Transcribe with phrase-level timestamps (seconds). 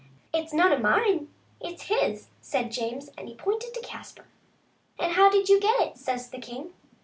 [0.33, 4.25] "It's none of mine, it's his," said James, and he pointed to Caspar."
[4.99, 6.73] And how did you get it?" says the king.